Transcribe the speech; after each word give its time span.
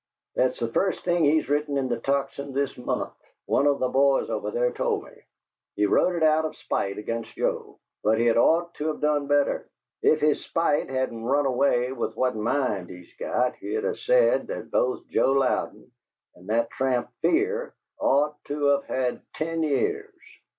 That's 0.33 0.59
the 0.59 0.67
first 0.67 1.05
thing 1.05 1.23
he's 1.25 1.47
written 1.47 1.77
in 1.77 1.87
the 1.87 1.99
Tocsin 1.99 2.53
this 2.53 2.75
month 2.75 3.13
one 3.45 3.67
of 3.67 3.77
the 3.77 3.87
boys 3.87 4.31
over 4.31 4.49
there 4.49 4.71
told 4.71 5.03
me. 5.03 5.11
He 5.75 5.85
wrote 5.85 6.15
it 6.15 6.23
out 6.23 6.43
of 6.43 6.55
spite 6.55 6.97
against 6.97 7.35
Joe; 7.35 7.77
but 8.03 8.17
he'd 8.17 8.35
ought 8.35 8.73
to 8.79 8.89
of 8.89 8.99
done 8.99 9.27
better. 9.27 9.69
If 10.01 10.19
his 10.21 10.43
spite 10.43 10.89
hadn't 10.89 11.23
run 11.25 11.45
away 11.45 11.91
with 11.91 12.15
what 12.17 12.35
mind 12.35 12.89
he's 12.89 13.13
got, 13.19 13.57
he'd 13.57 13.85
of 13.85 13.99
said 13.99 14.47
that 14.47 14.71
both 14.71 15.07
Joe 15.07 15.33
Louden 15.33 15.91
and 16.33 16.49
that 16.49 16.71
tramp 16.71 17.11
Fear 17.21 17.75
ought 17.99 18.43
to 18.45 18.69
of 18.69 18.85
had 18.85 19.21
ten 19.35 19.61
years!" 19.61 20.17